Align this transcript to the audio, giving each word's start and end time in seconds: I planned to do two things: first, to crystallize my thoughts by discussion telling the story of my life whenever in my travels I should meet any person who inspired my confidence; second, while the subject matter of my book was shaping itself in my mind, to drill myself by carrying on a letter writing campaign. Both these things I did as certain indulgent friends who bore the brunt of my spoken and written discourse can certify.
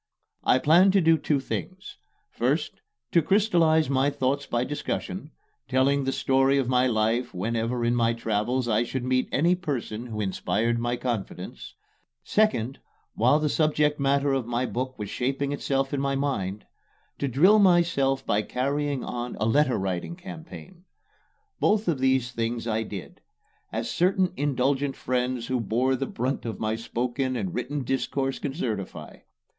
I 0.43 0.57
planned 0.57 0.93
to 0.93 0.99
do 1.01 1.15
two 1.15 1.39
things: 1.39 1.97
first, 2.31 2.81
to 3.11 3.21
crystallize 3.21 3.87
my 3.87 4.09
thoughts 4.09 4.47
by 4.47 4.63
discussion 4.63 5.29
telling 5.67 6.05
the 6.05 6.11
story 6.11 6.57
of 6.57 6.67
my 6.67 6.87
life 6.87 7.35
whenever 7.35 7.85
in 7.85 7.93
my 7.95 8.13
travels 8.15 8.67
I 8.67 8.81
should 8.81 9.03
meet 9.03 9.29
any 9.31 9.53
person 9.53 10.07
who 10.07 10.19
inspired 10.19 10.79
my 10.79 10.95
confidence; 10.95 11.75
second, 12.23 12.79
while 13.13 13.37
the 13.37 13.47
subject 13.47 13.99
matter 13.99 14.33
of 14.33 14.47
my 14.47 14.65
book 14.65 14.97
was 14.97 15.11
shaping 15.11 15.51
itself 15.51 15.93
in 15.93 16.01
my 16.01 16.15
mind, 16.15 16.65
to 17.19 17.27
drill 17.27 17.59
myself 17.59 18.25
by 18.25 18.41
carrying 18.41 19.03
on 19.03 19.37
a 19.39 19.45
letter 19.45 19.77
writing 19.77 20.15
campaign. 20.15 20.83
Both 21.59 21.85
these 21.85 22.31
things 22.31 22.65
I 22.65 22.81
did 22.81 23.21
as 23.71 23.87
certain 23.87 24.33
indulgent 24.35 24.95
friends 24.95 25.45
who 25.45 25.59
bore 25.61 25.95
the 25.95 26.07
brunt 26.07 26.43
of 26.43 26.59
my 26.59 26.75
spoken 26.75 27.35
and 27.35 27.53
written 27.53 27.83
discourse 27.83 28.39
can 28.39 28.55
certify. 28.55 29.17